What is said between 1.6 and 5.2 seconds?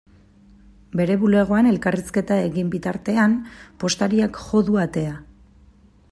elkarrizketa egin bitartean, postariak jo du atea.